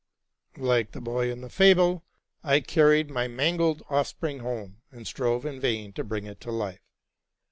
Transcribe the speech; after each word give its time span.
Like 0.57 0.93
the 0.93 0.99
boy 0.99 1.31
in 1.31 1.41
the 1.41 1.49
fable, 1.51 2.03
I 2.43 2.61
carried 2.61 3.11
my 3.11 3.27
mangled 3.27 3.83
offspring 3.87 4.39
home, 4.39 4.81
and 4.91 5.05
strove 5.05 5.45
in 5.45 5.59
vain 5.59 5.93
to 5.93 6.03
bring 6.03 6.25
it 6.25 6.41
to 6.41 6.51
life. 6.51 6.81